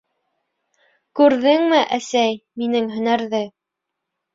—Күрҙеңме, 1.21 1.85
әсәй, 2.01 2.43
минең 2.65 2.93
һөнәрҙе. 2.99 3.49